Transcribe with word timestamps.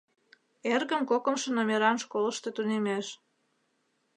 —Эргым 0.73 1.01
кокымшо 1.09 1.49
номеран 1.57 1.97
школышто 2.03 2.49
тунемеш. 2.55 3.07